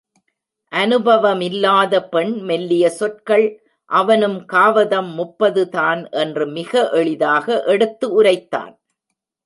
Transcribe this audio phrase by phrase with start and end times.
[0.71, 3.45] அனுபவமில்லாத பெண் மெல்லிய சொற்கள்
[3.89, 8.73] அவனும் காவதம் முப்பதுதான் என்று மிக எளிதாக எடுத்து உரைத்தான்.